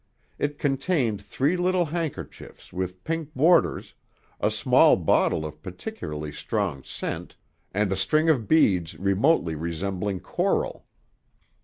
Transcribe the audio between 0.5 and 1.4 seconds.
contained